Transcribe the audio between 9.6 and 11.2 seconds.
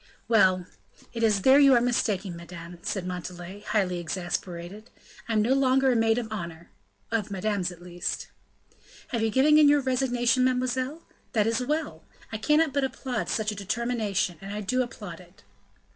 your resignation, mademoiselle?